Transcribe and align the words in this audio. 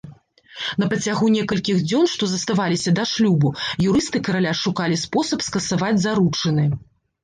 На 0.83 0.87
працягу 0.93 1.25
некалькіх 1.35 1.77
дзён, 1.91 2.09
што 2.15 2.31
заставаліся 2.33 2.95
да 3.01 3.07
шлюбу, 3.13 3.55
юрысты 3.93 4.25
караля 4.31 4.59
шукалі 4.67 5.03
спосаб 5.07 5.49
скасаваць 5.49 5.97
заручыны. 6.05 6.71